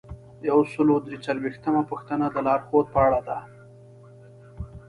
یو 0.49 0.59
سل 0.71 0.87
او 0.93 0.99
درې 1.05 1.17
څلویښتمه 1.25 1.81
پوښتنه 1.89 2.25
د 2.31 2.37
لارښوود 2.47 2.87
په 2.93 2.99
اړه 3.07 3.19
ده. 3.27 3.39